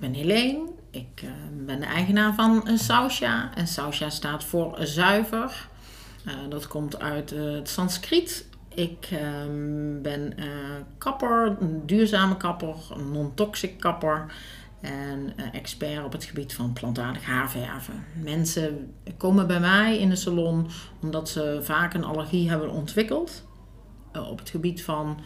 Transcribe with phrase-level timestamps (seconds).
[0.00, 0.68] ben Helene.
[0.90, 1.30] Ik uh,
[1.66, 3.54] ben de eigenaar van uh, Sausja.
[3.54, 5.68] En Sausja staat voor zuiver.
[6.26, 8.48] Uh, dat komt uit het Sanskriet.
[8.74, 10.34] Ik ehm, ben
[10.98, 14.32] kapper, een duurzame kapper, een non-toxic kapper.
[14.80, 18.04] En expert op het gebied van plantaardig haarverven.
[18.22, 20.66] Mensen komen bij mij in de salon
[21.02, 23.46] omdat ze vaak een allergie hebben ontwikkeld.
[24.12, 25.20] op het gebied van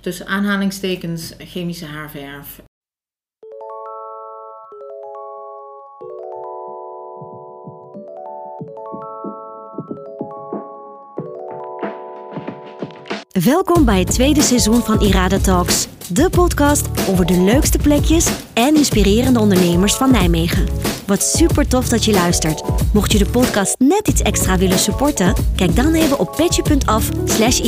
[0.00, 2.62] tussen aanhalingstekens chemische haarverf
[13.40, 18.76] Welkom bij het tweede seizoen van Irada Talks, de podcast over de leukste plekjes en
[18.76, 20.66] inspirerende ondernemers van Nijmegen.
[21.06, 22.62] Wat super tof dat je luistert.
[22.92, 27.60] Mocht je de podcast net iets extra willen supporten, kijk dan even op petje.af slash.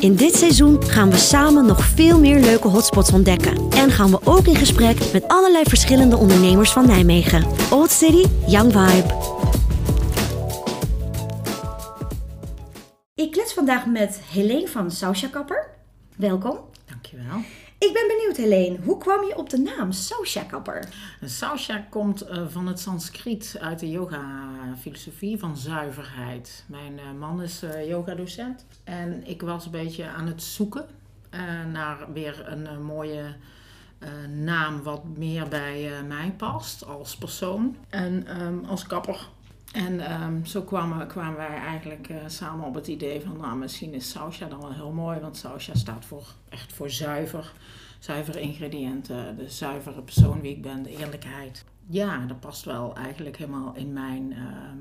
[0.00, 3.70] In dit seizoen gaan we samen nog veel meer leuke hotspots ontdekken.
[3.70, 7.46] En gaan we ook in gesprek met allerlei verschillende ondernemers van Nijmegen.
[7.70, 9.37] Old City, Young Vibe.
[13.68, 15.68] Vandaag met Helene van Sausja Kapper.
[16.16, 16.58] Welkom.
[16.84, 17.36] Dankjewel.
[17.78, 20.88] Ik ben benieuwd, Helene, hoe kwam je op de naam Sausja Kapper?
[21.24, 26.64] Sausja komt uh, van het Sanskriet uit de yoga-filosofie van zuiverheid.
[26.66, 30.86] Mijn uh, man is uh, yogadocent en ik was een beetje aan het zoeken
[31.72, 33.34] naar weer een mooie
[34.28, 39.28] naam wat meer bij mij past als persoon en um, als kapper.
[39.72, 43.94] En ehm, zo kwamen, kwamen wij eigenlijk uh, samen op het idee van, nou, misschien
[43.94, 47.52] is sausja dan wel heel mooi, want sausja staat voor, echt voor zuiver,
[47.98, 51.64] zuivere ingrediënten, de zuivere persoon wie ik ben, de eerlijkheid.
[51.86, 54.78] Ja, dat past wel eigenlijk helemaal in mijn, ehm,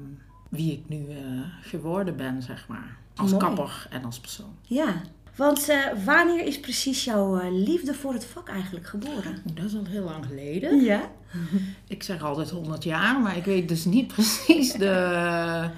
[0.49, 2.97] wie ik nu uh, geworden ben, zeg maar.
[3.15, 3.43] Als mooi.
[3.43, 4.55] kapper en als persoon.
[4.61, 5.01] Ja,
[5.37, 9.41] want uh, wanneer is precies jouw uh, liefde voor het vak eigenlijk geboren?
[9.53, 10.81] Dat is al heel lang geleden.
[10.83, 11.11] Ja.
[11.87, 15.69] Ik zeg altijd 100 jaar, maar ik weet dus niet precies de.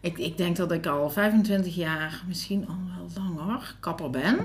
[0.00, 2.76] Ik, ik denk dat ik al 25 jaar, misschien al
[3.14, 4.38] wel langer, kapper ben.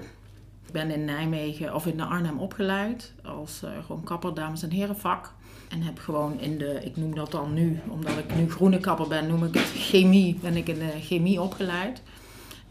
[0.66, 4.72] Ik ben in Nijmegen of in de Arnhem opgeleid als uh, gewoon kapper, dames en
[4.72, 5.34] heren vak.
[5.70, 9.08] En heb gewoon in de, ik noem dat dan nu, omdat ik nu groene kapper
[9.08, 12.02] ben, noem ik het chemie, ben ik in de chemie opgeleid.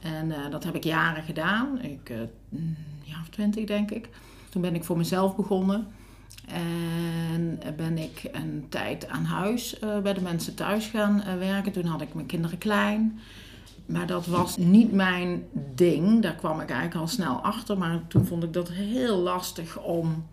[0.01, 1.83] En uh, dat heb ik jaren gedaan.
[1.83, 2.19] Ik, uh,
[3.03, 4.09] ja, of twintig denk ik.
[4.49, 5.87] Toen ben ik voor mezelf begonnen.
[6.47, 11.73] En ben ik een tijd aan huis bij de mensen thuis gaan werken.
[11.73, 13.21] Toen had ik mijn kinderen klein.
[13.87, 15.43] Maar dat was niet mijn
[15.75, 16.23] ding.
[16.23, 17.79] Daar kwam ik eigenlijk al snel achter.
[17.79, 20.27] Maar toen vond ik dat heel lastig om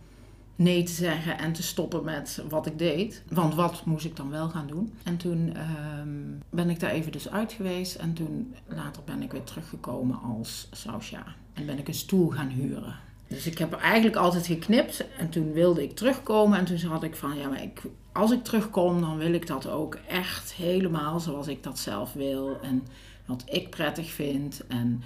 [0.55, 3.23] nee te zeggen en te stoppen met wat ik deed.
[3.29, 4.93] Want wat moest ik dan wel gaan doen?
[5.03, 5.53] En toen
[5.99, 7.95] um, ben ik daar even dus uit geweest.
[7.95, 11.23] En toen later ben ik weer teruggekomen als sausja.
[11.53, 12.95] En ben ik een stoel gaan huren.
[13.27, 15.05] Dus ik heb eigenlijk altijd geknipt.
[15.17, 16.57] En toen wilde ik terugkomen.
[16.57, 17.81] En toen had ik van, ja, maar ik,
[18.11, 22.59] als ik terugkom, dan wil ik dat ook echt helemaal zoals ik dat zelf wil.
[22.61, 22.83] En
[23.25, 24.67] wat ik prettig vind.
[24.67, 25.03] En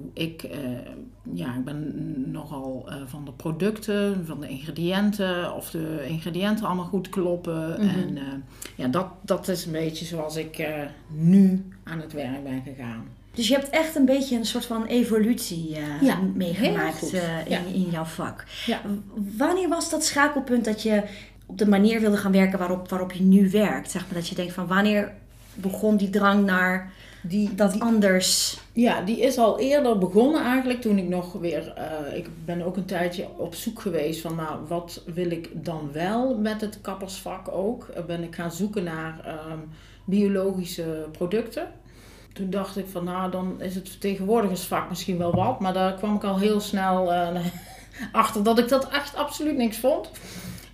[0.00, 0.50] hoe ik, uh,
[1.32, 1.92] ja, ik ben
[2.30, 7.68] nogal uh, van de producten, van de ingrediënten, of de ingrediënten allemaal goed kloppen.
[7.68, 8.02] Mm -hmm.
[8.02, 8.22] En uh,
[8.74, 10.68] ja, dat, dat is een beetje zoals ik
[11.08, 13.04] nu aan het werk ben gegaan.
[13.34, 17.60] Dus je hebt echt een beetje een soort van evolutie ja, meegemaakt in, ja.
[17.72, 18.44] in jouw vak.
[18.66, 18.80] Ja.
[19.36, 21.02] Wanneer was dat schakelpunt dat je
[21.46, 23.90] op de manier wilde gaan werken waarop, waarop je nu werkt?
[23.90, 25.12] Zeg maar dat je denkt van wanneer
[25.54, 26.92] begon die drang naar
[27.28, 28.58] die, dat anders?
[28.72, 31.74] Ja, die is al eerder begonnen eigenlijk toen ik nog weer...
[31.78, 35.90] Uh, ik ben ook een tijdje op zoek geweest van nou, wat wil ik dan
[35.92, 37.88] wel met het kappersvak ook.
[37.96, 39.68] Uh, ben ik gaan zoeken naar um,
[40.04, 41.68] biologische producten.
[42.32, 45.60] Toen dacht ik van nou, dan is het vertegenwoordigersvak misschien wel wat.
[45.60, 47.28] Maar daar kwam ik al heel snel uh,
[48.12, 50.10] achter dat ik dat echt absoluut niks vond.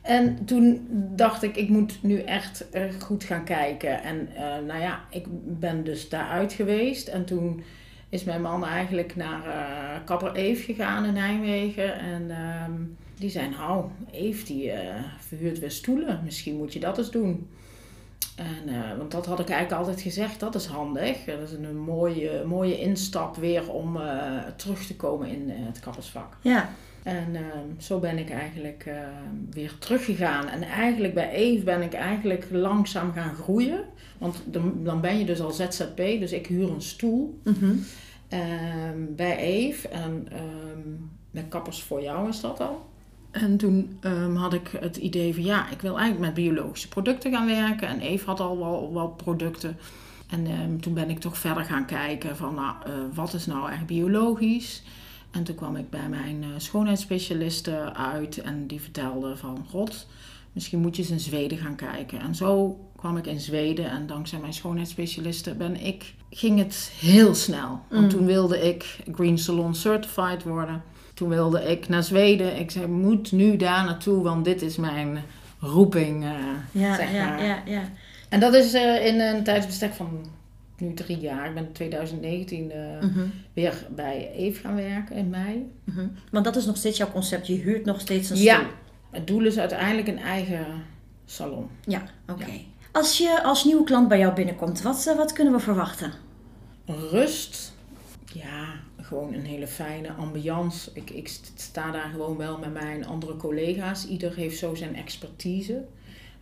[0.04, 4.03] En toen dacht ik, ik moet nu echt uh, goed gaan kijken.
[4.03, 5.26] En uh, nou ja, ik
[5.59, 7.09] ben dus daaruit geweest.
[7.09, 7.62] En toen
[8.09, 11.98] is mijn man eigenlijk naar uh, Kapper Eve gegaan in Nijmegen.
[11.98, 12.31] En
[12.70, 14.72] um, die zei, nou, Eve die
[15.19, 16.20] verhuurt weer stoelen.
[16.25, 17.49] Misschien moet je dat eens doen.
[18.36, 21.25] En, want dat had ik eigenlijk altijd gezegd, dat is handig.
[21.25, 23.98] Dat is een mooie, mooie instap weer om
[24.56, 26.36] terug te komen in het kappersvak.
[26.40, 26.70] Ja.
[27.04, 27.40] En uh,
[27.78, 28.94] zo ben ik eigenlijk uh,
[29.50, 30.48] weer teruggegaan.
[30.48, 33.84] En eigenlijk bij Eve ben ik eigenlijk langzaam gaan groeien.
[34.19, 34.42] Want
[34.84, 37.84] dan, ben je dus al ZZP, dus ik huur een stoel mm -hmm.
[38.32, 38.40] uh,
[39.08, 39.88] bij Eve.
[39.88, 40.28] En
[41.30, 42.92] met Kappers voor jou is dat al.
[43.34, 47.32] En toen um, had ik het idee van ja, ik wil eigenlijk met biologische producten
[47.32, 47.88] gaan werken.
[47.88, 49.76] En Eve had al wel, wel producten.
[50.31, 52.75] En um, toen ben ik toch verder gaan kijken van nou,
[53.14, 54.82] wat is nou echt biologisch?
[55.31, 59.66] En toen kwam ik bij mijn uh, schoonheidsspecialiste uit en die vertelde van...
[59.70, 60.06] God,
[60.52, 62.20] misschien moet je eens in Zweden gaan kijken.
[62.20, 67.34] En zo kwam ik in Zweden en dankzij mijn schoonheidsspecialiste ben ik, ging het heel
[67.34, 67.80] snel.
[67.88, 68.08] Want Mm.
[68.08, 70.82] toen wilde ik Green Salon Certified worden.
[71.14, 72.58] Toen wilde ik naar Zweden.
[72.58, 75.19] Ik zei, moet nu daar naartoe, want dit is mijn
[75.61, 76.31] roeping, eh,
[76.72, 77.44] Ja, zeg ja, maar.
[77.44, 77.82] ja, ja.
[78.28, 80.26] En dat is eh, in een tijdsbestek van
[80.78, 81.46] nu drie jaar.
[81.49, 85.70] Ik ben in 2019 eh, Mhm, weer bij Eve gaan werken in mei.
[85.84, 86.06] mhm.
[86.31, 87.46] Want dat is nog steeds jouw concept.
[87.46, 88.69] Je huurt nog steeds een Ja, stoel.
[89.11, 90.66] het doel is uiteindelijk een eigen
[91.25, 91.69] salon.
[91.84, 92.46] Ja, oké.
[92.93, 96.12] Als je als nieuwe klant bij jou binnenkomt, wat, eh, wat kunnen we verwachten?
[97.11, 97.72] Rust,
[98.32, 98.64] ja,
[99.04, 100.90] gewoon een hele fijne ambiance.
[100.94, 104.06] Ik, ik sta daar gewoon wel met mijn andere collega's.
[104.06, 105.84] Ieder heeft zo zijn expertise.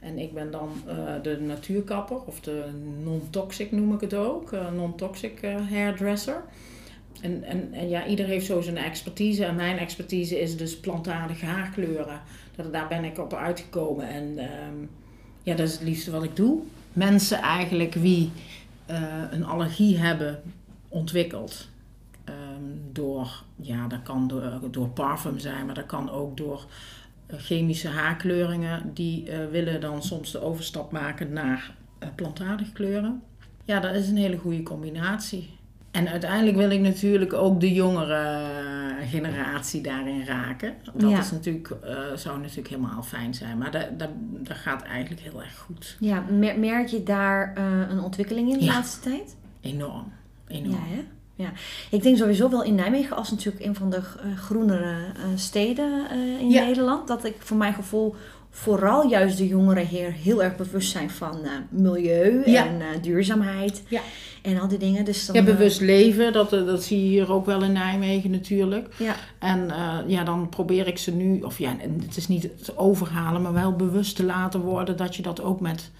[0.00, 2.64] En ik ben dan eh, de natuurkapper, of de
[3.02, 4.52] non-toxic noem ik het ook.
[4.52, 6.42] eh, non-toxic eh, hairdresser.
[7.20, 9.44] En, en, en ja, ieder heeft zo zijn expertise.
[9.44, 12.20] En mijn expertise is dus plantaardige haarkleuren.
[12.56, 14.08] Dat, daar ben ik op uitgekomen.
[14.08, 14.76] En ehm,
[15.42, 16.60] ja, dat is het liefste wat ik doe.
[16.92, 18.30] Mensen eigenlijk wie
[19.30, 20.42] een allergie hebben
[20.88, 21.68] ontwikkeld.
[23.22, 26.64] Door, ja, dat kan door, door parfum zijn, maar dat kan ook door
[27.26, 28.90] eh, chemische haarkleuringen.
[28.94, 33.22] Die eh, willen dan soms de overstap maken naar eh, plantaardige kleuren.
[33.64, 35.50] Ja, dat is een hele goede combinatie.
[35.90, 38.44] En uiteindelijk wil ik natuurlijk ook de jongere
[39.10, 40.74] generatie daarin raken.
[40.94, 41.18] Dat Ja.
[41.18, 41.68] is natuurlijk,
[42.14, 43.58] zou natuurlijk helemaal fijn zijn.
[43.58, 44.08] Maar dat, dat,
[44.38, 45.96] dat gaat eigenlijk heel erg goed.
[46.00, 47.56] Ja, mer- merk je daar
[47.90, 48.72] een ontwikkeling in de Ja.
[48.72, 49.36] laatste tijd?
[49.60, 50.12] Enorm.
[50.46, 50.70] Enorm.
[50.70, 51.04] Ja, hè?
[51.42, 51.52] Ja.
[51.90, 56.06] Ik denk sowieso wel in Nijmegen als natuurlijk een van de eh, groenere eh, steden
[56.10, 56.64] eh, in Ja.
[56.64, 57.08] Nederland.
[57.08, 58.14] Dat ik voor mijn gevoel
[58.50, 61.38] vooral juist de jongeren hier heel erg bewust zijn van
[61.70, 62.66] milieu Ja.
[62.66, 64.00] en duurzaamheid Ja.
[64.42, 65.04] en al die dingen.
[65.04, 68.94] Dus dan, Ja, bewust leven, dat, dat zie je hier ook wel in Nijmegen natuurlijk.
[68.98, 69.70] ja, En
[70.06, 73.52] ja, dan probeer ik ze nu, of ja, en het is niet het overhalen, maar
[73.52, 75.90] wel bewust te laten worden dat je dat ook met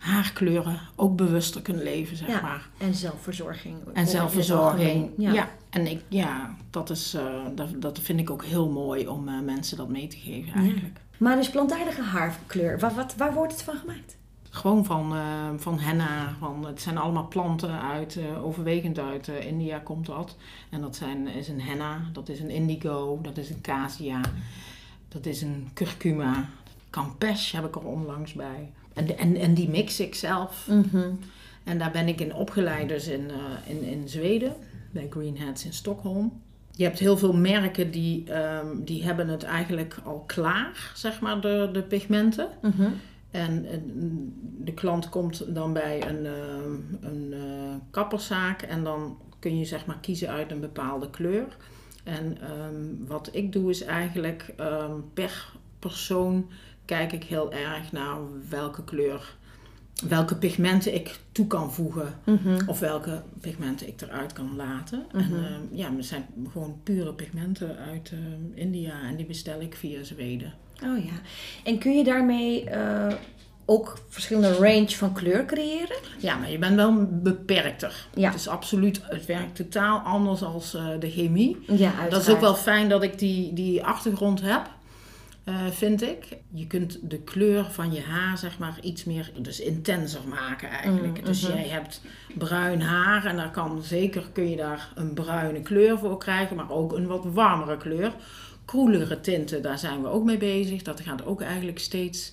[0.00, 2.40] haarkleuren ook bewuster kunt leven, zeg Ja.
[2.40, 2.68] maar.
[2.78, 3.76] en zelfverzorging.
[3.92, 5.10] En zelfverzorging.
[5.16, 5.32] Ja.
[5.32, 5.48] Ja.
[5.70, 7.24] en ik, ja, dat, is, eh,
[7.54, 11.00] dat, dat vind ik ook heel mooi om eh, mensen dat mee te geven eigenlijk.
[11.18, 14.16] Maar dus plantaardige haarkleur, waar, wat, waar wordt het van gemaakt?
[14.50, 16.34] Gewoon van, eh, van henna.
[16.38, 20.36] Van, het zijn allemaal planten uit, overwegend uit India komt dat.
[20.70, 24.20] En dat zijn, is een henna, dat is een indigo, dat is een cassia,
[25.08, 26.48] dat is een curcuma.
[26.90, 28.70] Campeche heb ik er onlangs bij.
[28.94, 30.68] En, en, en die mix ik zelf.
[31.64, 34.54] En daar ben ik in opgeleid dus in, eh, in, in Zweden,
[34.90, 36.42] bij Green Hats in Stockholm.
[36.70, 41.40] Je hebt heel veel merken die, ehm, die hebben het eigenlijk al klaar, zeg maar,
[41.40, 42.48] de, de pigmenten.
[42.62, 42.88] Mhm.
[43.30, 43.66] En
[44.58, 49.86] de klant komt dan bij een, ehm, een eh, kapperszaak en dan kun je zeg
[49.86, 51.56] maar kiezen uit een bepaalde kleur.
[52.04, 54.54] En ehm, wat ik doe is eigenlijk
[55.14, 56.50] per persoon
[56.90, 58.16] kijk ik heel erg naar
[58.48, 59.34] welke kleur,
[60.08, 62.14] welke pigmenten ik toe kan voegen.
[62.24, 62.58] Mhm.
[62.66, 65.04] Of welke pigmenten ik eruit kan laten.
[65.12, 69.74] En ehm, ja, het zijn gewoon pure pigmenten uit ehm, India en die bestel ik
[69.74, 70.52] via Zweden.
[70.84, 71.12] Oh ja.
[71.64, 73.14] En kun je daarmee eh,
[73.64, 75.96] ook verschillende range van kleur creëren?
[76.18, 78.06] Ja, maar je bent wel beperkter.
[78.14, 78.30] Ja.
[78.30, 81.58] Het is absoluut, het werkt totaal anders als eh, de chemie.
[81.66, 82.10] Ja, uiteraard.
[82.10, 84.70] Dat is ook wel fijn dat ik die, die achtergrond heb,
[85.50, 86.24] eh, vind ik.
[86.52, 91.18] Je kunt de kleur van je haar, zeg maar, iets meer, dus intenser maken eigenlijk.
[91.18, 91.52] Mm, Dus mhm.
[91.56, 92.00] jij hebt
[92.38, 96.70] bruin haar en daar kan zeker, kun je daar een bruine kleur voor krijgen, maar
[96.70, 98.12] ook een wat warmere kleur.
[98.64, 100.82] Koelere tinten, daar zijn we ook mee bezig.
[100.82, 102.32] Dat gaat ook eigenlijk steeds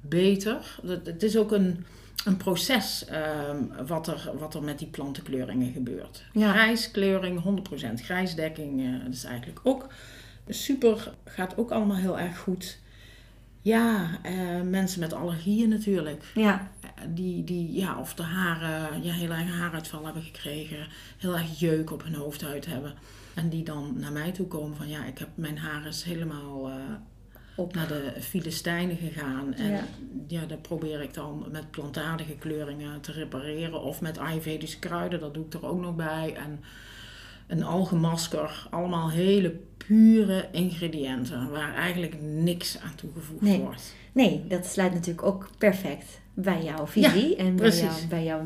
[0.00, 0.78] beter.
[0.82, 1.84] Dat- Het is ook een,
[2.24, 6.24] een proces ehm, wat, er, wat er met die plantenkleuringen gebeurt.
[6.32, 6.52] Ja.
[6.52, 9.86] Grijskleuring, 100% grijsdekking, eh, dat is eigenlijk ook
[10.48, 11.14] super.
[11.24, 12.78] Gaat ook allemaal heel erg goed.
[13.62, 16.24] Ja, eh, mensen met allergieën natuurlijk.
[16.34, 20.86] Ja, Eh, Die, die ja, of de haren, ja, heel erg haaruitval hebben gekregen.
[21.18, 22.94] Heel erg jeuk op hun hoofdhuid hebben.
[23.34, 26.68] En die dan naar mij toe komen van ja, ik heb mijn haar is helemaal
[26.68, 26.74] eh,
[27.56, 27.74] Op.
[27.74, 29.54] naar de Filistijnen gegaan.
[29.54, 29.82] En Ja.
[30.28, 30.46] ja.
[30.46, 33.82] dat probeer ik dan met plantaardige kleuringen te repareren.
[33.82, 36.34] Of met Ayurvedische kruiden, dat doe ik er ook nog bij.
[36.34, 36.60] En
[37.48, 38.66] een algemasker.
[38.70, 43.58] Allemaal hele pure ingrediënten waar eigenlijk niks aan toegevoegd Nee.
[43.60, 43.94] wordt.
[44.12, 48.42] nee, dat sluit natuurlijk ook perfect bij jouw visie en bij, jou, bij jouw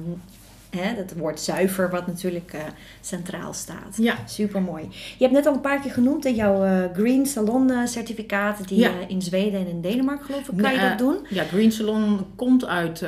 [0.77, 2.61] hè, dat woord zuiver, wat natuurlijk eh,
[3.01, 3.97] centraal staat.
[3.97, 4.17] Ja.
[4.27, 4.83] Super mooi.
[4.91, 8.69] Je hebt net al een paar keer genoemd in jouw eh, Green Salon eh, certificaat,
[8.69, 8.91] die Ja.
[9.09, 11.17] in Zweden en in Denemarken geloof ik, kan je dat doen?
[11.29, 13.05] Ja, Green Salon komt uit,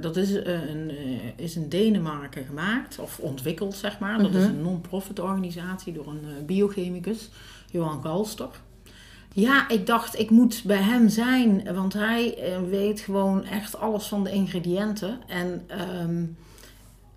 [0.00, 0.90] dat is, een,
[1.36, 4.18] is in Denemarken gemaakt, of ontwikkeld zeg maar.
[4.22, 4.50] Dat is Mhm.
[4.54, 7.30] een non-profit organisatie door een biochemicus,
[7.70, 8.48] Johan Galster.
[9.32, 12.38] Ja, ik dacht ik moet bij hem zijn, want hij
[12.70, 15.18] weet gewoon echt alles van de ingrediënten.
[15.26, 16.24] En ehm,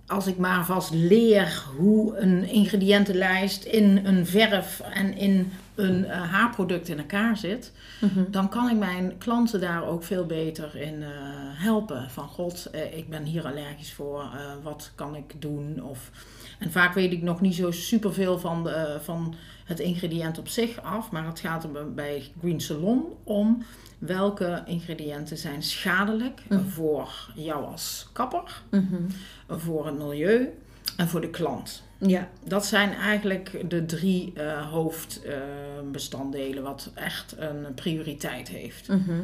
[0.09, 6.31] als ik maar vast leer hoe een ingrediëntenlijst in een verf en in een eh,
[6.31, 8.23] haarproduct in elkaar zit, Mhm.
[8.31, 11.09] dan kan ik mijn klanten daar ook veel beter in eh,
[11.63, 12.09] helpen.
[12.09, 14.23] Van god, eh, ik ben hier allergisch voor,
[14.63, 15.83] wat kan ik doen?
[15.83, 16.09] Of,
[16.59, 19.35] en vaak weet ik nog niet zo superveel van, de, van
[19.65, 23.63] het ingrediënt op zich af, maar het gaat er bij- bij Green Salon om
[23.99, 26.65] welke ingrediënten zijn schadelijk Mhm.
[26.65, 28.95] voor jou als kapper, Mhm.
[29.47, 30.49] voor het milieu
[30.97, 31.83] en voor de klant.
[31.97, 32.29] Ja.
[32.45, 38.87] Dat zijn eigenlijk de drie eh, hoofdbestanddelen wat echt een prioriteit heeft.
[38.87, 39.19] Mhm.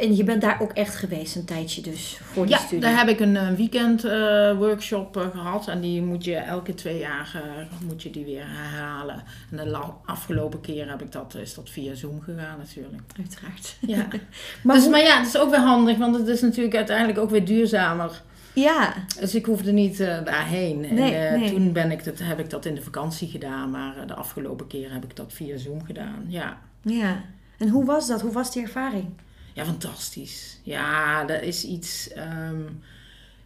[0.00, 2.80] En je bent daar ook echt geweest een tijdje dus, voor die Ja, studie?
[2.80, 6.74] daar heb ik een eh, weekend eh, workshop eh, gehad en die moet je elke
[6.74, 7.42] twee jaar
[7.86, 9.22] moet je die weer herhalen.
[9.50, 13.02] En de afgelopen keer heb ik dat, is dat via Zoom gegaan natuurlijk.
[13.18, 13.76] Uiteraard.
[13.80, 14.06] Ja.
[14.62, 17.18] Maar dus, hoe- maar ja, het is ook weer handig, want het is natuurlijk uiteindelijk
[17.18, 18.22] ook weer duurzamer.
[18.54, 20.84] Ja, Dus ik hoefde niet daarheen.
[20.84, 21.50] En, Nee, nee.
[21.50, 24.92] Toen ben ik dat, heb ik dat in de vakantie gedaan, maar de afgelopen keer
[24.92, 26.24] heb ik dat via Zoom gedaan.
[26.28, 26.58] Ja.
[26.82, 27.20] ja.
[27.58, 28.20] En hoe was dat?
[28.20, 29.06] Hoe was die ervaring?
[29.52, 30.58] Ja, fantastisch.
[30.62, 32.62] Ja, dat is iets ehm,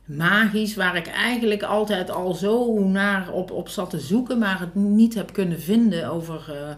[0.04, 4.74] magisch waar ik eigenlijk altijd al zo naar op, op zat te zoeken, maar het
[4.74, 6.74] niet heb kunnen vinden over eh,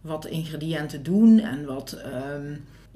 [0.00, 2.54] wat ingrediënten doen en wat, ehm,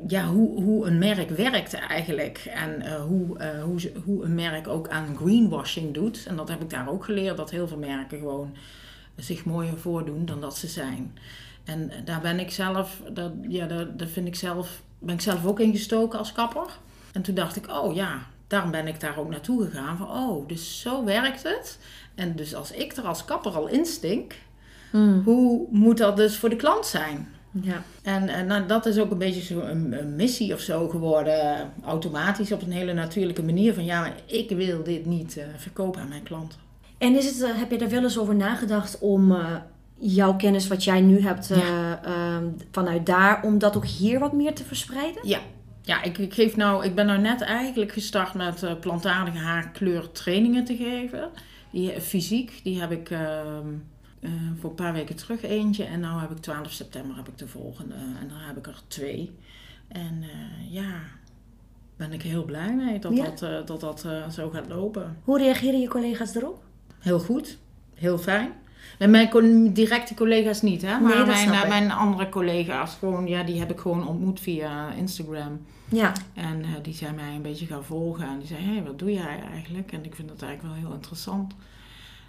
[0.09, 2.39] ja, hoe, hoe een merk werkt eigenlijk.
[2.55, 6.27] En eh, hoe, eh, hoe, hoe een merk ook aan greenwashing doet.
[6.27, 8.55] En dat heb ik daar ook geleerd, dat heel veel merken gewoon
[9.17, 11.19] zich mooier voordoen dan dat ze zijn.
[11.65, 15.47] En daar ben ik zelf, dat, ja, daar, daar vind ik zelf, ben ik zelf
[15.47, 16.79] ook ingestoken als kapper.
[17.13, 19.97] En toen dacht ik, oh ja, daarom ben ik daar ook naartoe gegaan.
[19.97, 21.79] Van, oh, dus zo werkt het.
[22.15, 24.35] En dus als ik er als kapper al instink,
[25.25, 27.29] hoe moet dat dus voor de klant zijn?
[27.63, 27.83] Ja.
[28.03, 31.73] En, en nou, dat is ook een beetje zo een, een missie of zo geworden,
[31.85, 33.75] automatisch op een hele natuurlijke manier.
[33.75, 36.59] Van ja, ik wil dit niet eh, verkopen aan mijn klanten.
[36.99, 39.55] En is het, eh, heb je daar wel eens over nagedacht om eh,
[39.99, 44.33] jouw kennis wat jij nu hebt eh, ehm, vanuit daar, om dat ook hier wat
[44.33, 45.29] meer te verspreiden?
[45.29, 45.41] Ja,
[45.83, 50.13] ja ik, ik, geef nou, ik ben nou net eigenlijk gestart met eh, plantaardige haarkleur
[50.13, 51.31] trainingen te geven.
[51.71, 53.67] Die eh, fysiek, die heb ik ehm,
[54.21, 55.85] eh, voor een paar weken terug eentje.
[55.85, 57.95] En nu heb ik 12 september heb ik de volgende.
[57.95, 59.35] En dan heb ik er twee.
[59.89, 60.25] En
[60.71, 60.93] ja,
[61.97, 63.25] ben ik heel blij mee dat Ja.
[63.25, 65.17] dat, dat, dat zo gaat lopen.
[65.25, 66.63] Hoe reageren je collega's erop?
[66.99, 67.59] Heel goed,
[67.95, 68.53] heel fijn.
[68.99, 70.99] En mijn directe collega's niet, hè?
[70.99, 75.61] Maar mijn, eh, mijn andere collega's, gewoon, ja, die heb ik gewoon ontmoet via Instagram.
[75.89, 78.27] Ja, En eh, die zijn mij een beetje gaan volgen.
[78.27, 79.93] En die zei, hé, hey, wat doe jij eigenlijk?
[79.93, 81.55] En ik vind dat eigenlijk wel heel interessant.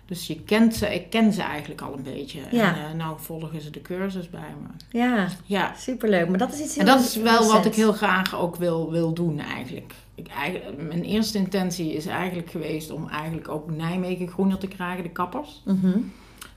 [0.08, 2.40] Dus je kent ze, ik ken ze eigenlijk al een beetje.
[2.52, 2.76] Ja.
[2.76, 5.00] En uh, nou volgen ze de cursus bij me.
[5.00, 5.74] ja, Ja.
[5.78, 6.30] superleuk.
[6.30, 8.92] Maar dat is iets heel En dat is wel wat ik heel graag ook wil,
[8.92, 9.94] wil doen eigenlijk.
[10.16, 10.82] Ik, eigenlijk.
[10.82, 15.62] Mijn eerste intentie is eigenlijk geweest om eigenlijk ook Nijmegen groener te krijgen, de kappers.
[15.66, 16.00] Mhm.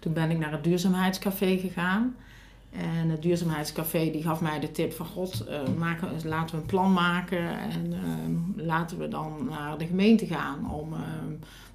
[0.00, 2.16] Toen ben ik naar het duurzaamheidscafé gegaan.
[2.70, 6.66] En het duurzaamheidscafé die gaf mij de tip van God, eh, maken, laten we een
[6.66, 11.00] plan maken en eh, laten we dan naar de gemeente gaan om eh,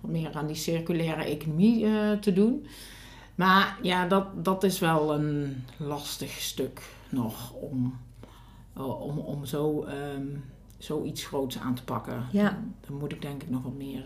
[0.02, 2.68] wat meer aan die circulaire economie eh, te doen.
[3.36, 8.00] Maar ja, dat, dat is wel een lastig stuk nog om,
[8.74, 10.26] eh, om, om zo, ehm,
[10.78, 12.26] zoiets groots aan te pakken.
[12.32, 12.64] Ja.
[12.82, 14.04] Daar moet ik denk ik nog wat meer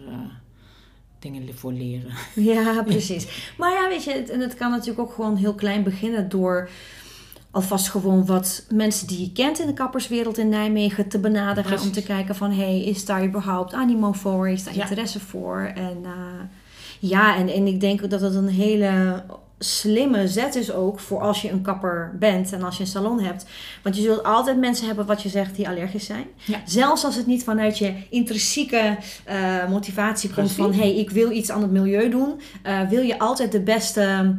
[1.19, 2.11] dingen voor leren.
[2.53, 3.53] Ja, precies.
[3.57, 6.69] Maar ja, weet je, het, en het kan natuurlijk ook gewoon heel klein beginnen door
[7.51, 11.63] alvast gewoon wat mensen die je kent in de kapperswereld in Nijmegen te benaderen.
[11.69, 11.85] Precies.
[11.87, 14.49] Om te kijken van, hé, hey, is daar überhaupt animo voor?
[14.49, 14.81] Is daar Ja.
[14.81, 15.71] interesse voor?
[15.75, 16.11] En eh,
[16.99, 19.23] ja, en, en ik denk ook dat het een hele
[19.59, 23.19] slimme zet is ook voor als je een kapper bent en als je een salon
[23.19, 23.45] hebt.
[23.83, 26.25] Want je zult altijd mensen hebben, wat je zegt, die allergisch zijn.
[26.45, 26.61] Ja.
[26.65, 30.73] Zelfs als het niet vanuit je intrinsieke eh, motivatie komt van...
[30.73, 32.41] Hé, hey, ik wil iets aan het milieu doen.
[32.63, 34.35] eh, wil je altijd de beste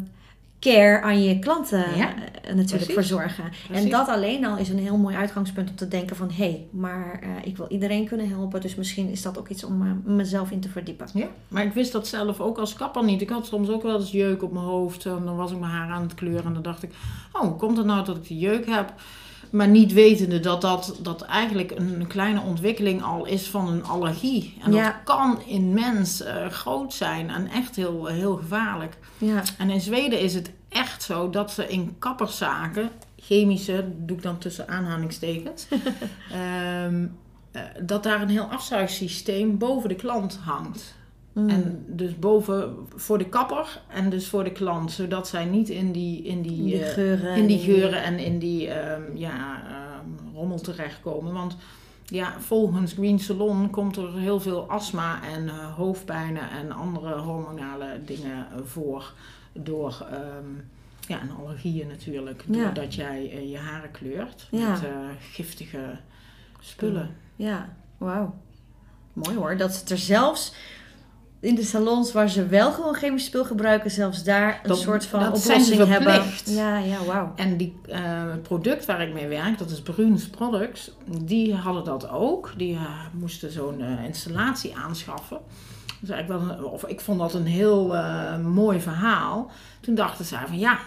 [0.60, 2.94] care aan je klanten Ja, eh, natuurlijk precies.
[2.94, 3.44] verzorgen.
[3.44, 3.90] En Precies.
[3.90, 6.30] dat alleen al is een heel mooi uitgangspunt om te denken van...
[6.30, 8.60] hé, hey, maar eh, ik wil iedereen kunnen helpen.
[8.60, 11.08] Dus misschien is dat ook iets om eh, mezelf in te verdiepen.
[11.14, 13.20] Ja, maar ik wist dat zelf ook als kapper niet.
[13.20, 15.06] Ik had soms ook wel eens jeuk op mijn hoofd.
[15.06, 16.44] En dan was ik mijn haar aan het kleuren.
[16.44, 16.90] En dan dacht ik,
[17.32, 18.92] oh, hoe komt het nou dat ik die jeuk heb?
[19.50, 24.56] Maar niet wetende dat dat, dat eigenlijk een kleine ontwikkeling al is van een allergie.
[24.62, 24.84] En Ja.
[24.84, 28.96] dat kan immens eh, groot zijn en echt heel, heel gevaarlijk.
[29.18, 29.42] Ja.
[29.58, 34.38] En in Zweden is het echt zo dat ze in kapperszaken, chemische, doe ik dan
[34.38, 35.66] tussen aanhalingstekens,
[36.32, 37.06] ehm,
[37.52, 40.94] eh, dat daar een heel afzuigsysteem boven de klant hangt.
[41.32, 41.48] Mm.
[41.48, 45.92] En dus boven voor de kapper en dus voor de klant, zodat zij niet in
[45.92, 47.36] die, in die, In die eh, geuren.
[47.36, 51.32] in die en geuren en in die ehm, ja, ehm, rommel terechtkomen.
[51.32, 51.56] Want
[52.04, 58.00] ja, volgens Green Salon komt er heel veel astma en eh, hoofdpijnen en andere hormonale
[58.04, 59.12] dingen eh, voor.
[59.52, 60.54] Door ehm,
[61.06, 62.44] ja, en allergieën natuurlijk.
[62.46, 62.64] Ja.
[62.64, 64.70] Doordat jij je haren kleurt Ja.
[64.70, 64.80] met
[65.30, 65.98] giftige
[66.60, 67.10] spullen.
[67.36, 67.68] Ja,
[67.98, 68.34] wauw.
[69.12, 69.56] Mooi hoor.
[69.56, 70.54] Dat ze het er zelfs
[71.40, 75.06] in de salons waar ze wel gewoon chemisch spul gebruiken, zelfs daar een Dat- soort
[75.06, 76.24] van dat zijn ze oplossing hebben.
[76.54, 77.32] Ja, ja, wauw.
[77.36, 82.08] En die, eh, product waar ik mee werk, dat is Bruns Products, die hadden dat
[82.10, 82.52] ook.
[82.56, 82.82] Die eh,
[83.12, 85.38] moesten zo'n eh, installatie aanschaffen.
[86.00, 87.94] Dus eigenlijk wel, een- of ik vond dat een heel
[88.42, 89.50] mooi verhaal.
[89.80, 90.78] Toen dachten zij van ja,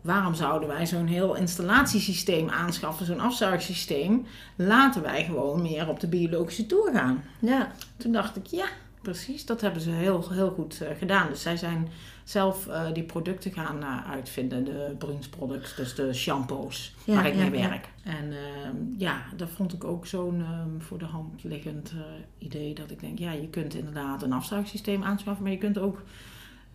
[0.00, 4.26] waarom zouden wij zo'n heel installatiesysteem aanschaffen, zo'n afzuigsysteem?
[4.56, 7.24] Laten wij gewoon meer op de biologische toer gaan.
[7.38, 8.64] Ja, Toen dacht ik, ja,
[9.02, 11.28] precies, dat hebben ze heel, heel goed eh, gedaan.
[11.28, 11.88] Dus zij zijn
[12.24, 17.26] zelf eh, die producten gaan eh, uitvinden, de Bruins Products, dus de shampoos Ja, waar
[17.26, 17.68] ik ja, mee ja.
[17.68, 17.88] werk.
[18.02, 21.92] En ehm, ja, dat vond ik ook zo'n ehm, voor de hand liggend
[22.38, 26.02] idee dat ik denk, ja, je kunt inderdaad een afzuigsysteem aanschaffen, maar je kunt ook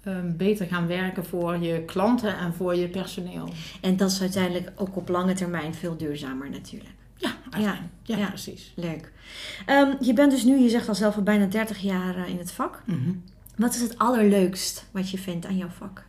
[0.04, 3.50] ehm, beter gaan werken voor je klanten en voor je personeel.
[3.82, 6.96] en dat is uiteindelijk ook op lange termijn veel duurzamer natuurlijk.
[7.18, 7.36] Ja,
[8.04, 8.28] ja, ja.
[8.28, 8.74] precies.
[8.76, 9.12] Leuk.
[9.66, 12.38] Ehm, je bent dus nu, je zegt al zelf, al bijna 30 jaar eh, in
[12.38, 12.82] het vak.
[12.86, 13.12] Mhm.
[13.58, 16.06] Wat is het allerleukst wat je vindt aan jouw vak?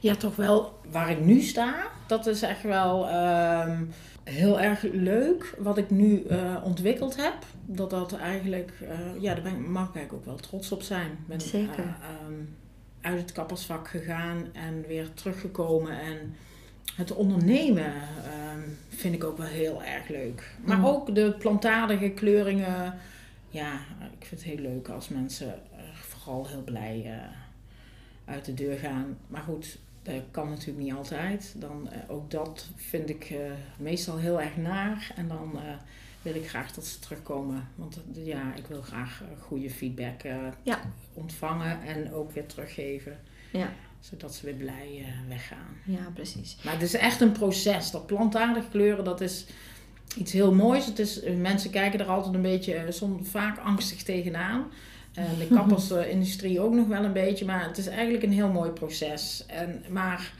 [0.00, 1.74] Ja, toch wel waar ik nu sta.
[2.06, 3.84] Dat is echt wel ehm,
[4.24, 7.34] heel erg leuk wat ik nu eh, ontwikkeld heb.
[7.66, 10.82] Dat dat eigenlijk, eh, ja, daar ben ik, mag ik eigenlijk ook wel trots op
[10.82, 11.18] zijn.
[11.26, 11.78] Ben Zeker.
[11.78, 12.34] eh, ehm,
[13.00, 16.00] uit het kappersvak gegaan en weer teruggekomen.
[16.00, 16.34] En
[16.94, 17.92] het ondernemen
[18.24, 20.54] ehm, vind ik ook wel heel erg leuk.
[20.64, 20.84] Maar Mm.
[20.86, 22.94] ook de plantaardige kleuringen.
[23.48, 23.72] Ja,
[24.18, 28.78] ik vind het heel leuk als mensen eh, vooral heel blij eh, uit de deur
[28.78, 29.18] gaan.
[29.26, 31.54] Maar goed, dat kan natuurlijk niet altijd.
[31.56, 33.34] Dan, eh, ook dat vind ik
[33.78, 35.12] meestal heel erg naar.
[35.16, 35.58] En dan
[36.22, 37.68] wil ik graag dat ze terugkomen.
[37.74, 40.22] Want ja, ik wil graag goede feedback
[40.62, 40.80] Ja.
[41.14, 43.18] ontvangen en ook weer teruggeven.
[43.52, 43.68] Ja.
[44.10, 45.76] Zodat ze weer blij eh, weggaan.
[45.84, 46.56] Ja, precies.
[46.64, 47.90] Maar het is echt een proces.
[47.90, 49.46] Dat plantaardig kleuren, dat is
[50.16, 50.86] iets heel moois.
[50.86, 54.64] Het is, eh, mensen kijken er altijd een beetje, eh, soms vaak angstig tegenaan.
[55.14, 57.44] En de kappersindustrie ook nog wel een beetje.
[57.44, 59.44] Maar het is eigenlijk een heel mooi proces.
[59.46, 60.32] En, maar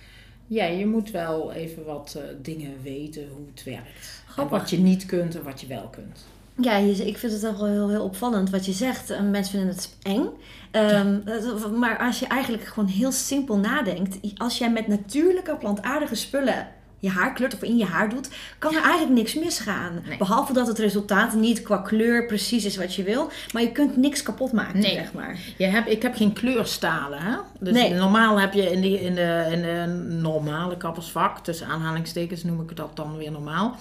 [0.46, 4.24] ja, je moet wel even wat dingen weten hoe het werkt.
[4.37, 6.24] En wat je niet kunt en wat je wel kunt.
[6.61, 9.11] Ja, je, ik vind het toch wel heel, heel opvallend wat je zegt.
[9.11, 10.27] Eh, mensen vinden het eng.
[10.71, 14.19] Ehm, dat- Maar als je eigenlijk gewoon heel simpel nadenkt.
[14.38, 18.75] Als jij met natuurlijke plantaardige spullen je haar kleurt of in je haar doet, kan
[18.75, 20.03] er eigenlijk niks misgaan.
[20.09, 20.19] Nee.
[20.19, 23.31] Behalve dat het resultaat niet qua kleur precies is wat je wil.
[23.53, 24.92] Maar je kunt niks kapot maken, Nee.
[24.95, 25.38] zeg maar.
[25.57, 27.19] Je hebt, ik heb geen kleurstalen.
[27.23, 27.37] Hè?
[27.61, 27.95] Dus Nee.
[27.95, 29.87] normaal heb je in, die, in, de, in de
[30.21, 33.77] normale kappersvak, tussen aanhalingstekens noem ik dat dan weer normaal.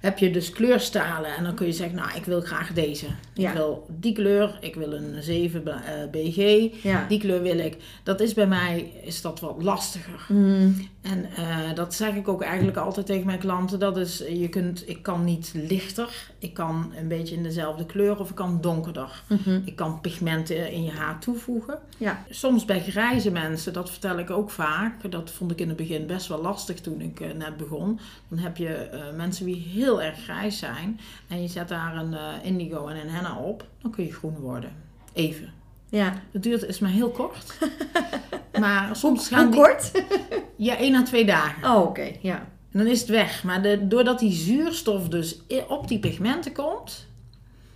[0.00, 3.06] Heb je dus kleurstalen en dan kun je zeggen, nou ik wil graag deze.
[3.34, 3.48] Ja.
[3.50, 7.06] Ik wil die kleur, ik wil een 7 eh, BG, Ja.
[7.08, 7.76] die kleur wil ik.
[8.02, 10.26] Dat is bij mij is dat wat lastiger.
[10.28, 13.78] Mm, En eh, dat zeg ik ook eigenlijk altijd tegen mijn klanten.
[13.78, 18.18] Dat is, je kunt, ik kan niet lichter, ik kan een beetje in dezelfde kleur
[18.18, 19.22] of ik kan donkerder.
[19.26, 19.60] mhm.
[19.64, 21.78] Ik kan pigmenten in je haar toevoegen.
[21.98, 22.24] Ja.
[22.30, 25.10] Soms bij grijze mensen, dat vertel ik ook vaak.
[25.10, 28.00] Dat vond ik in het begin best wel lastig toen ik eh, net begon.
[28.28, 31.00] Dan heb je eh, mensen die heel erg grijs zijn.
[31.28, 33.66] En je zet daar een eh, indigo en een henna op.
[33.82, 34.72] Dan kun je groen worden.
[35.12, 35.52] Even.
[35.88, 36.22] Ja.
[36.32, 37.58] Het duurt is maar heel kort.
[38.60, 39.60] maar soms gaan Hoe die...
[39.60, 39.90] kort?
[40.56, 41.70] Ja, één à twee dagen.
[41.70, 42.10] Oh, oké.
[42.20, 42.36] Ja.
[42.72, 43.44] En dan is het weg.
[43.44, 47.06] Maar de, doordat die zuurstof dus op die pigmenten komt,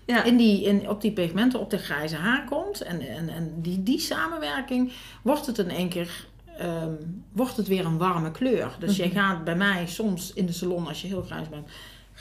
[0.06, 0.22] Ja.
[0.24, 3.82] in die, in, op die pigmenten op de grijze haar komt, en, en, en die,
[3.82, 6.26] die samenwerking, wordt het in één keer
[6.58, 6.92] ehm,
[7.32, 8.76] wordt het weer een warme kleur.
[8.78, 9.14] Dus je Mhm.
[9.14, 11.68] gaat bij mij soms in de salon, als je heel grijs bent,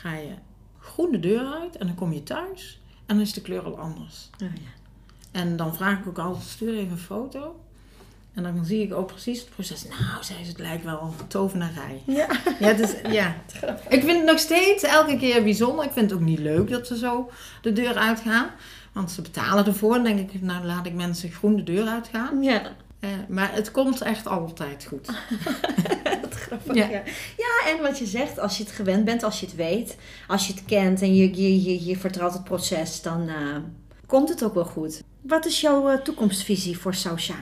[0.03, 0.33] ga je
[0.79, 3.79] groen de deur uit en dan kom je thuis en dan is de kleur al
[3.79, 4.29] anders.
[4.33, 4.71] Oh, ja.
[5.31, 7.59] En dan vraag ik ook altijd, stuur even een foto.
[8.33, 9.83] En dan zie ik ook precies het proces.
[9.83, 12.01] Nou, zei ze, het lijkt wel tovenarij.
[12.05, 12.27] Ja.
[12.59, 13.35] Ja, het is, ja.
[13.95, 15.85] Ik vind het nog steeds elke keer bijzonder.
[15.85, 18.49] Ik vind het ook niet leuk dat ze zo de deur uitgaan.
[18.91, 19.93] Want ze betalen ervoor.
[19.93, 22.43] Dan denk ik, nou laat ik mensen groen de deur uitgaan.
[22.43, 22.75] Ja.
[23.03, 25.07] Eh, maar het komt echt altijd goed.
[26.21, 26.89] Wat grappig, Ja.
[26.89, 27.01] ja.
[27.37, 27.71] ja.
[27.71, 30.53] en wat je zegt, als je het gewend bent, als je het weet, als je
[30.53, 33.57] het kent en je, je, je, je vertrouwt het proces, dan eh,
[34.05, 35.03] komt het ook wel goed.
[35.21, 37.35] Wat is jouw eh, toekomstvisie voor Sausha?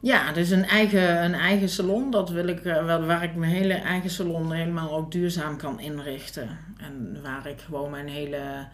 [0.00, 4.10] Ja, dus een eigen, een eigen salon, dat wil ik, waar ik mijn hele eigen
[4.10, 6.58] salon helemaal ook duurzaam kan inrichten.
[6.78, 8.66] En waar ik gewoon mijn hele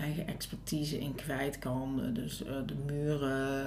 [0.00, 2.00] eigen expertise in kwijt kan.
[2.02, 3.66] Eh, Dus eh, de muren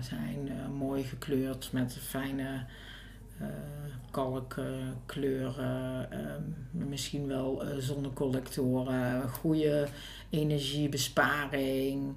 [0.00, 2.64] zijn eh, mooi gekleurd met fijne
[3.38, 3.46] eh
[4.10, 6.10] kalkkleuren.
[6.10, 9.88] ehm, misschien wel eh, zonnecollectoren, goede
[10.30, 12.12] energiebesparing.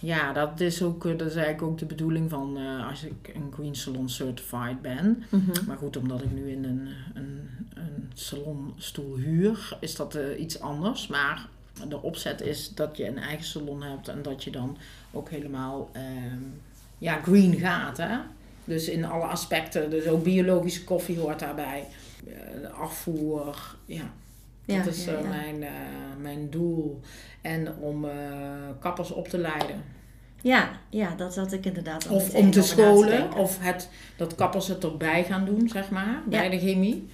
[0.00, 3.32] Ja, dat is, ook, eh, dat is eigenlijk ook de bedoeling van eh, als ik
[3.34, 5.22] een Green Salon Certified ben.
[5.66, 10.60] Maar goed, omdat ik nu in een, een, een salonstoel huur, is dat eh, iets
[10.60, 11.06] anders.
[11.06, 11.48] Maar
[11.88, 14.76] de opzet is dat je een eigen salon hebt en dat je dan
[15.12, 16.42] ook helemaal ehm,
[16.98, 17.96] ja, green gaat.
[17.96, 18.16] Hè?
[18.64, 21.86] Dus in alle aspecten, dus ook biologische koffie hoort daarbij.
[22.26, 24.12] Eh, afvoer, ja.
[24.74, 25.28] Ja, dat is ja, eh, ja.
[25.28, 25.70] Mijn, eh,
[26.20, 27.00] mijn doel.
[27.40, 28.10] En om eh,
[28.80, 29.84] kappers op te leiden.
[30.42, 34.68] Ja, ja, dat had ik inderdaad al Of om te scholen, of het, dat kappers
[34.68, 37.08] het erbij gaan doen, zeg maar, bij de chemie.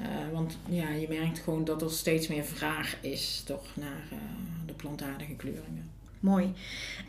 [0.00, 4.18] Eh, want ja, je merkt gewoon dat er steeds meer vraag is toch naar eh,
[4.66, 5.90] de plantaardige kleuringen.
[6.20, 6.52] Mooi.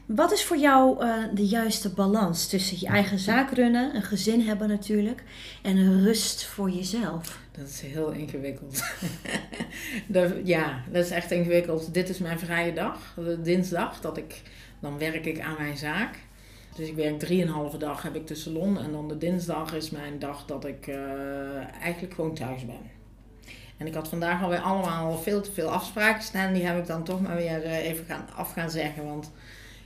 [0.05, 4.41] Wat is voor jou eh, de juiste balans tussen je eigen zaak runnen, een gezin
[4.41, 5.23] hebben natuurlijk,
[5.61, 7.39] en rust voor jezelf?
[7.51, 8.83] Dat is heel ingewikkeld.
[10.07, 11.93] De- ja, dat is echt ingewikkeld.
[11.93, 14.41] Dit is mijn vrije dag, dinsdag, dat ik,
[14.79, 16.17] dan werk ik aan mijn zaak.
[16.77, 20.19] Dus ik werk drieënhalve dag heb ik de salon en dan de dinsdag is mijn
[20.19, 22.91] dag dat ik eh, eigenlijk gewoon thuis ben.
[23.77, 26.53] En ik had vandaag alweer allemaal veel te veel afspraken staan.
[26.53, 29.05] Die heb ik dan toch maar weer eh, even gaan, af gaan zeggen.
[29.05, 29.31] Want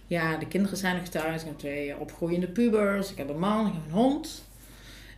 [0.08, 1.42] ja, de kinderen zijn nog thuis.
[1.42, 3.12] Ik heb twee opgroeiende pubers.
[3.12, 4.44] Ik heb een man, ik heb een hond.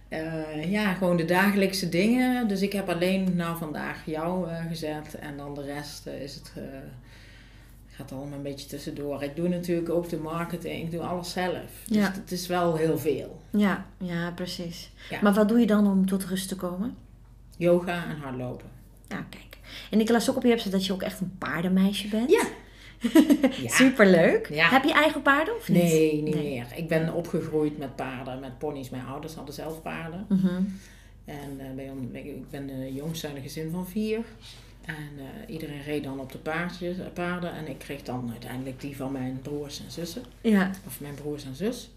[0.07, 2.47] Eh, ja, gewoon de dagelijkse dingen.
[2.47, 5.15] Dus ik heb alleen nou vandaag jou gezet.
[5.15, 6.53] En dan de rest is het,
[7.95, 9.23] gaat allemaal een beetje tussendoor.
[9.23, 10.83] Ik doe natuurlijk ook de marketing.
[10.83, 11.69] Ik doe alles zelf.
[11.87, 12.11] Dus Ja.
[12.11, 13.41] het is wel heel veel.
[13.49, 14.91] Ja, ja, precies.
[15.09, 15.19] Ja.
[15.21, 16.95] Maar wat doe je dan om tot rust te komen?
[17.57, 18.65] Yoga en hardlopen.
[19.09, 19.57] Ja, kijk.
[19.91, 22.29] En ik las ook op je website dat je ook echt een paardenmeisje bent.
[22.31, 22.43] Ja.
[23.61, 23.69] Ja.
[23.69, 24.49] Superleuk.
[24.49, 24.69] Ja.
[24.69, 25.83] Heb je eigen paarden of niet?
[25.83, 26.65] Nee, niet meer.
[26.75, 28.89] Ik ben opgegroeid met paarden, met ponies.
[28.89, 30.25] Mijn ouders hadden zelf paarden.
[30.29, 30.61] Mhm.
[31.25, 34.19] En eh, bij ons- ik ben de jongste uit een gezin van vier.
[34.85, 37.53] En eh, iedereen reed dan op de paardjes, eh, paarden.
[37.53, 40.23] En ik kreeg dan uiteindelijk die van mijn broers en zussen.
[40.41, 40.71] Ja.
[40.85, 41.89] Of mijn broers en zus.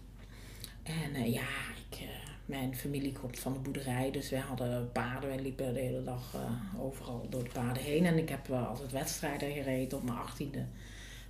[0.83, 1.47] En eh, ja,
[1.89, 2.07] ik,
[2.45, 4.11] mijn familie komt van de boerderij.
[4.11, 5.29] Dus wij hadden paarden.
[5.29, 6.35] Wij liepen de hele dag
[6.79, 8.05] overal door de paarden heen.
[8.05, 10.65] En ik heb wel altijd wedstrijden gereden op mijn achttiende.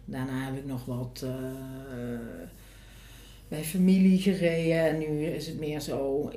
[0.05, 1.25] Daarna heb ik nog wat
[3.47, 4.87] bij familie gereden.
[4.87, 6.31] En nu is het meer zo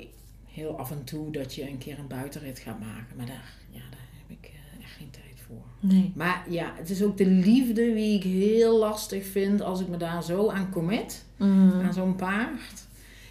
[0.53, 3.17] heel af en toe dat je een keer een buitenrit gaat maken.
[3.17, 5.65] Maar daar, ja, daar heb ik eh, echt geen tijd voor.
[5.81, 6.13] Nee.
[6.15, 9.97] Maar ja, het is ook de liefde wie ik heel lastig vind als ik me
[9.97, 11.25] daar zo aan commit.
[11.37, 11.81] Mhm.
[11.85, 12.87] Aan zo'n paard.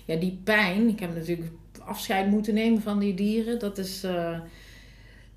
[0.05, 0.87] Ja, die pijn.
[0.87, 3.59] Ik heb natuurlijk afscheid moeten nemen van die dieren.
[3.59, 4.03] Dat is...
[4.03, 4.39] eh,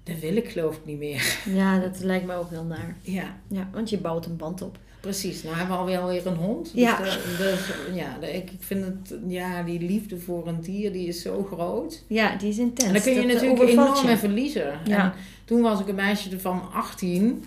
[0.04, 1.38] dat wil ik geloof ik niet meer.
[1.54, 2.96] Ja, dat lijkt me ook heel naar.
[3.00, 4.78] Ja, Ja, want je bouwt een band op.
[5.02, 5.42] precies.
[5.42, 6.64] Nou hebben we alweer alweer een hond.
[6.64, 6.96] Dus Ja.
[6.96, 9.18] de- ja, de- ik, vind het...
[9.26, 12.02] Ja, die liefde voor een dier, die is zo groot.
[12.06, 12.86] Ja, die is intens.
[12.88, 14.78] En daar kun je Dat, natuurlijk enorm in verliezen.
[14.84, 15.04] Ja.
[15.04, 15.12] En
[15.44, 17.44] toen was ik een meisje van 18.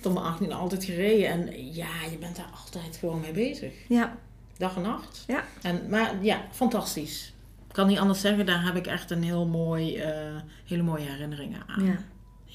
[0.00, 1.28] Tot mijn 18 altijd gereden.
[1.28, 3.72] En ja, je bent daar altijd gewoon mee bezig.
[3.88, 4.16] Ja,
[4.58, 5.24] Dag en nacht.
[5.26, 5.44] Ja.
[5.62, 7.32] En, maar ja, fantastisch.
[7.68, 10.10] Ik kan niet anders zeggen, daar heb ik echt een heel mooi, eh,
[10.66, 11.84] hele mooie herinneringen aan.
[11.84, 11.96] ja.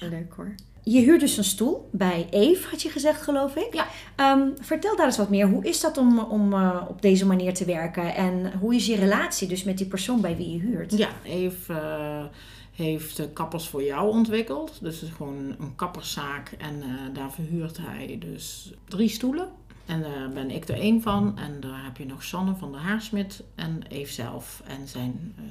[0.09, 0.55] Leuk hoor.
[0.83, 3.73] Je huurt dus een stoel bij Eve, had je gezegd, geloof ik.
[3.73, 3.87] Ja.
[4.15, 5.47] Ehm, vertel daar eens wat meer.
[5.47, 8.15] Hoe is dat om, om eh, op deze manier te werken?
[8.15, 10.97] En hoe is je relatie dus met die persoon bij wie je huurt?
[10.97, 12.23] Ja, Eve eh,
[12.71, 14.77] heeft eh, Kappers voor jou ontwikkeld.
[14.81, 19.47] Dus het is gewoon een kapperszaak en daar verhuurt hij dus drie stoelen.
[19.91, 21.37] En daar ben ik er één van.
[21.37, 24.61] En daar heb je nog Sanne van de Haarsmit en Eve zelf.
[24.65, 25.43] En zijn eh,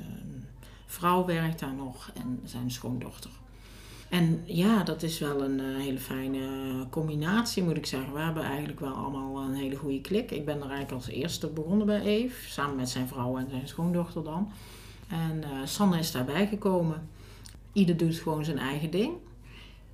[0.87, 3.31] vrouw werkt daar nog en zijn schoondochter.
[4.11, 6.41] En ja, dat is wel een eh, hele fijne
[6.91, 8.13] combinatie, moet ik zeggen.
[8.13, 10.31] We hebben eigenlijk wel allemaal een hele goede klik.
[10.31, 13.69] Ik ben er eigenlijk als eerste begonnen bij Eve, samen met zijn vrouw en zijn
[13.69, 14.53] schoondochter dan.
[15.09, 17.09] En eh, Sanne is daarbij gekomen.
[17.73, 19.13] Ieder doet gewoon zijn eigen ding.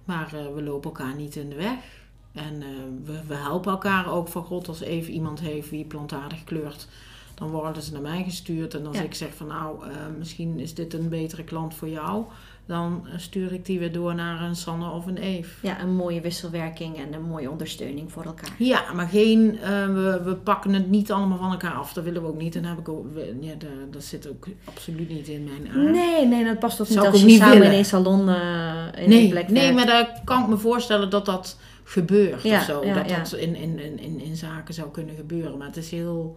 [0.05, 2.05] Maar eh, we lopen elkaar niet in de weg.
[2.33, 2.63] En
[3.05, 4.69] we, we helpen elkaar ook van God.
[4.69, 6.89] Als even iemand heeft wie plantaardig kleurt,
[7.35, 8.75] dan worden ze naar mij gestuurd.
[8.75, 9.03] En als Ja.
[9.03, 9.87] ik zeg van nou,
[10.19, 12.25] misschien is dit een betere klant voor jou.
[12.67, 15.67] Dan stuur ik die weer door naar een Sanne of een Eve.
[15.67, 18.55] Ja, een mooie wisselwerking en een mooie ondersteuning voor elkaar.
[18.59, 21.93] Ja, maar geen, eh, we, we pakken het niet allemaal van elkaar af.
[21.93, 22.57] Dat willen we ook niet.
[22.57, 23.07] En heb ik ook,
[23.41, 25.91] ja, dat, dat zit ook absoluut niet in mijn aard.
[25.91, 27.69] Nee, nee, dat past ook niet als ook je niet samen willen.
[27.71, 31.11] in één salon eh in nee, één plek nee, maar daar kan ik me voorstellen
[31.11, 32.85] dat dat gebeurt Ja, of zo.
[32.85, 33.17] ja, dat ja.
[33.19, 35.59] dat in, in, in, in, in zaken zou kunnen gebeuren.
[35.59, 36.37] Maar het is heel,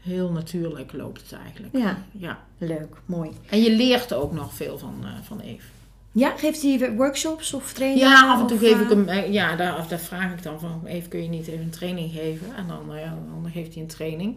[0.00, 1.76] heel natuurlijk loopt het eigenlijk.
[1.76, 2.38] Ja, Ja.
[2.58, 3.30] leuk, mooi.
[3.50, 5.66] En je leert ook nog veel van, eh, van Eve.
[6.12, 8.08] Ja, geeft hij workshops of trainingen?
[8.08, 10.42] Ja, af en toe of, geef eh, ik hem, eh, ja, daar, daar vraag ik
[10.42, 12.54] dan van, even kun je niet even een training geven?
[12.56, 14.36] En dan, eh, dan geeft hij een training.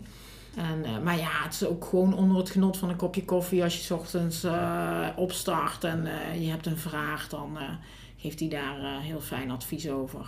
[0.58, 3.64] En, eh, maar ja, het is ook gewoon onder het genot van een kopje koffie.
[3.64, 7.70] Als je 's ochtends eh, opstart en eh, je hebt een vraag, dan eh,
[8.18, 10.28] geeft hij daar eh, heel fijn advies over.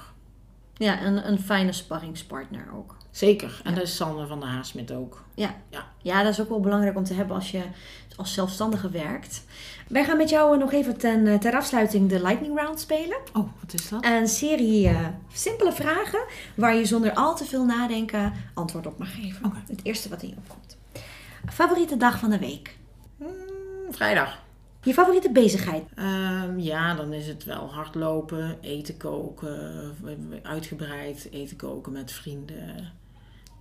[0.78, 2.98] Ja, een, een fijne sparringspartner ook.
[3.16, 3.62] Zeker.
[3.64, 3.78] En Ja.
[3.78, 5.24] dat is Sanne van de Haarsmit ook.
[5.36, 5.56] Ja.
[5.70, 5.86] Ja.
[6.02, 7.62] ja, dat is ook wel belangrijk om te hebben als je
[8.16, 9.44] als zelfstandige werkt.
[9.88, 13.18] Wij gaan met jou eh, nog even ten, eh, ter afsluiting de Lightning Round spelen.
[13.34, 14.06] Oh, wat is dat?
[14.06, 16.20] Een serie eh, simpele vragen
[16.56, 19.54] waar je zonder al te veel nadenken antwoord op mag geven.
[19.68, 20.78] Het eerste wat in je opkomt.
[21.46, 22.78] Favoriete dag van de week?
[23.18, 23.28] Hmm,
[23.90, 24.44] vrijdag.
[24.84, 25.84] Je favoriete bezigheid?
[25.96, 29.96] Ehm, ja, dan is het wel hardlopen, eten koken,
[30.44, 32.92] uitgebreid eten koken met vrienden.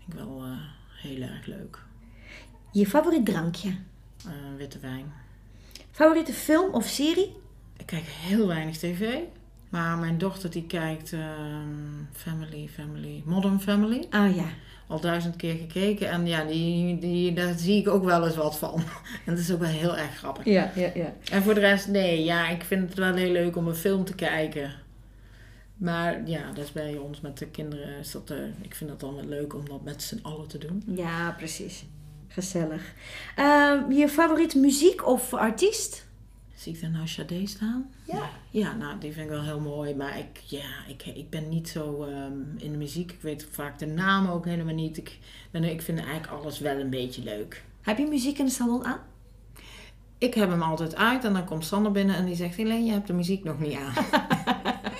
[0.04, 0.50] Vind ik wel eh,
[1.02, 1.78] heel erg leuk.
[2.72, 3.68] Je favoriet drankje?
[4.26, 5.12] Eh, witte wijn.
[5.90, 7.32] Favoriete film of serie?
[7.76, 9.18] Ik kijk heel weinig tv.
[9.68, 14.06] Maar mijn dochter die kijkt ehm, Family, Family, Modern Family.
[14.10, 14.44] Ah ja.
[14.86, 16.10] Al duizend keer gekeken.
[16.10, 18.82] En ja, die, die, daar zie ik ook wel eens wat van.
[19.26, 20.44] En dat is ook wel heel erg grappig.
[20.44, 21.12] Ja, ja, ja.
[21.30, 24.04] En voor de rest, nee, ja, ik vind het wel heel leuk om een film
[24.04, 24.72] te kijken.
[25.76, 27.98] Maar ja, dat is bij ons met de kinderen.
[27.98, 30.58] Is dat, eh, ik vind dat dan wel leuk om dat met z'n allen te
[30.58, 30.82] doen.
[30.87, 31.84] Ja, precies.
[32.28, 32.94] Gezellig.
[33.37, 36.06] Ehm, je favoriet muziek of artiest?
[36.54, 37.90] Zie ik daar nou Sade staan?
[38.04, 38.30] Ja.
[38.50, 39.94] Ja, nou, die vind ik wel heel mooi.
[39.94, 43.12] Maar ik, ja, ik, ik ben niet zo ehm, in de muziek.
[43.12, 44.96] Ik weet vaak de namen ook helemaal niet.
[44.96, 45.18] Ik,
[45.50, 47.64] ben, ik vind eigenlijk alles wel een beetje leuk.
[47.80, 49.00] Heb je muziek in de salon aan?
[50.18, 52.56] Ik heb hem altijd uit en dan komt Sander binnen en die zegt...
[52.56, 53.92] Helene, je hebt de muziek nog niet aan.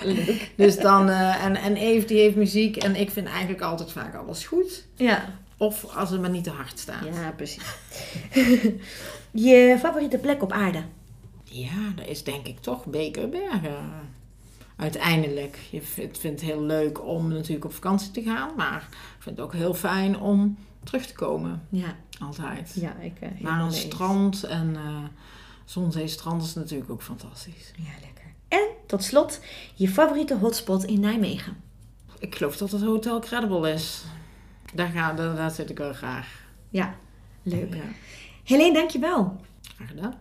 [0.05, 0.51] Leuk.
[0.55, 1.09] Dus dan...
[1.09, 4.85] eh, en, en Eve die heeft muziek en ik vind eigenlijk altijd vaak alles goed.
[4.95, 5.25] Ja.
[5.57, 7.05] Of als het maar niet te hard staat.
[7.05, 7.75] Ja, precies.
[9.47, 10.83] je favoriete plek op aarde?
[11.43, 13.89] Ja, dat is denk ik toch Bekerbergen.
[14.75, 15.59] Uiteindelijk.
[15.69, 18.49] Je vindt, vindt het heel leuk om natuurlijk op vakantie te gaan.
[18.55, 21.61] Maar ik vind het ook heel fijn om terug te komen.
[21.69, 22.71] Ja, Altijd.
[22.75, 25.03] ja ik uh, Naar een strand en uh,
[25.65, 27.71] Zonzee-strand is natuurlijk ook fantastisch.
[27.75, 28.33] Ja, lekker.
[28.47, 29.39] En tot slot,
[29.73, 31.57] je favoriete hotspot in Nijmegen?
[32.19, 34.03] Ik geloof dat het Hotel Credible is.
[34.73, 36.27] Daar, ga, daar, daar zit ik wel graag.
[36.69, 36.95] Ja,
[37.43, 37.73] leuk.
[37.73, 37.81] Ja.
[38.43, 39.37] Helene, dankjewel.
[39.75, 40.13] Graag gedaan.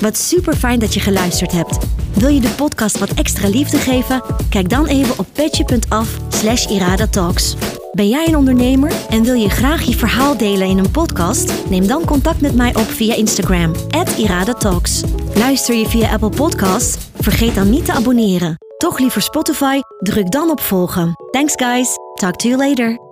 [0.00, 1.78] Wat super fijn dat je geluisterd hebt.
[2.14, 4.22] Wil je de podcast wat extra liefde geven?
[4.50, 7.56] Kijk dan even op petje.af slash iradatalks.
[7.98, 11.70] Ben jij een ondernemer en wil je graag je verhaal delen in een podcast?
[11.70, 13.72] Neem dan contact met mij op via Instagram,
[14.16, 15.02] iradatalks.
[15.34, 17.10] Luister je via Apple Podcasts?
[17.20, 18.56] Vergeet dan niet te abonneren.
[18.76, 19.80] Toch liever Spotify?
[19.98, 21.12] Druk dan op volgen.
[21.30, 23.07] Thanks guys, talk to you later.